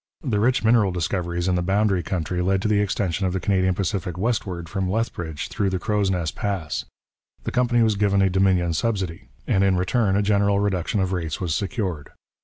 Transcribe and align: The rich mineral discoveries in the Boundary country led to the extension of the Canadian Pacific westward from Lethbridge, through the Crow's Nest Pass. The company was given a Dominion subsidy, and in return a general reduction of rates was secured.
The 0.23 0.39
rich 0.39 0.63
mineral 0.63 0.89
discoveries 0.91 1.47
in 1.47 1.53
the 1.53 1.61
Boundary 1.61 2.01
country 2.01 2.41
led 2.41 2.59
to 2.63 2.67
the 2.67 2.79
extension 2.79 3.27
of 3.27 3.33
the 3.33 3.39
Canadian 3.39 3.75
Pacific 3.75 4.17
westward 4.17 4.67
from 4.67 4.89
Lethbridge, 4.89 5.47
through 5.49 5.69
the 5.69 5.77
Crow's 5.77 6.09
Nest 6.09 6.35
Pass. 6.35 6.85
The 7.43 7.51
company 7.51 7.83
was 7.83 7.95
given 7.95 8.19
a 8.19 8.27
Dominion 8.27 8.73
subsidy, 8.73 9.29
and 9.45 9.63
in 9.63 9.77
return 9.77 10.15
a 10.15 10.23
general 10.23 10.57
reduction 10.59 11.01
of 11.01 11.13
rates 11.13 11.39
was 11.39 11.53
secured. 11.53 12.09